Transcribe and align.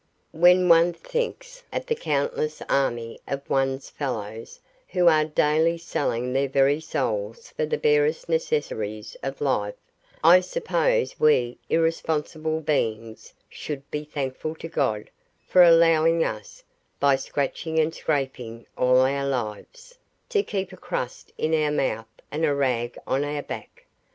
When 0.31 0.67
one 0.67 0.93
thinks 0.93 1.61
of 1.71 1.85
the 1.85 1.93
countless 1.93 2.63
army 2.67 3.19
of 3.27 3.47
one's 3.47 3.91
fellows 3.91 4.59
who 4.87 5.07
are 5.07 5.25
daily 5.25 5.77
selling 5.77 6.33
their 6.33 6.49
very 6.49 6.79
souls 6.81 7.49
for 7.51 7.67
the 7.67 7.77
barest 7.77 8.27
necessaries 8.27 9.15
of 9.21 9.41
life, 9.41 9.75
I 10.23 10.39
suppose 10.39 11.19
we 11.19 11.59
irresponsible 11.69 12.61
beings 12.61 13.31
should 13.47 13.91
be 13.91 14.03
thankful 14.03 14.55
to 14.55 14.67
God 14.67 15.11
for 15.45 15.61
allowing 15.61 16.23
us, 16.23 16.63
by 16.99 17.15
scratching 17.15 17.77
and 17.77 17.93
scraping 17.93 18.65
all 18.75 19.01
our 19.01 19.27
lives, 19.27 19.99
to 20.29 20.41
keep 20.41 20.73
a 20.73 20.77
crust 20.77 21.31
in 21.37 21.53
our 21.53 21.69
mouth 21.69 22.07
and 22.31 22.43
a 22.43 22.55
rag 22.55 22.97
on 23.05 23.23
our 23.23 23.43
back. 23.43 23.85